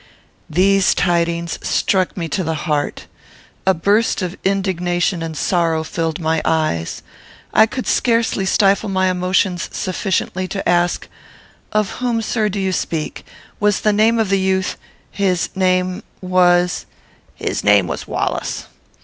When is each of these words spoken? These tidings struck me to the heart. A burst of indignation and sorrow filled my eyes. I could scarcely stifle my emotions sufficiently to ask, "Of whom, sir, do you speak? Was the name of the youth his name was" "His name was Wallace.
These 0.49 0.95
tidings 0.95 1.59
struck 1.61 2.17
me 2.17 2.27
to 2.29 2.43
the 2.43 2.55
heart. 2.65 3.05
A 3.67 3.75
burst 3.75 4.23
of 4.23 4.35
indignation 4.43 5.21
and 5.21 5.37
sorrow 5.37 5.83
filled 5.83 6.19
my 6.19 6.41
eyes. 6.43 7.03
I 7.53 7.67
could 7.67 7.85
scarcely 7.85 8.47
stifle 8.47 8.89
my 8.89 9.11
emotions 9.11 9.69
sufficiently 9.71 10.47
to 10.47 10.67
ask, 10.67 11.07
"Of 11.71 11.91
whom, 12.01 12.23
sir, 12.23 12.49
do 12.49 12.59
you 12.59 12.71
speak? 12.71 13.27
Was 13.59 13.81
the 13.81 13.93
name 13.93 14.17
of 14.17 14.29
the 14.29 14.39
youth 14.39 14.75
his 15.11 15.51
name 15.55 16.01
was" 16.19 16.87
"His 17.35 17.63
name 17.63 17.85
was 17.85 18.07
Wallace. 18.07 18.65